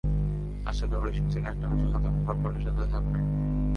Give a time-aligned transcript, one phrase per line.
[0.65, 3.23] আসলে অডিশন ছিল একটা অজুহাত, ওম কাপুর এর সাথে দেখা করার।